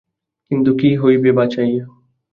[0.51, 1.85] কিন্তু কী হইবে বাচাইয়া?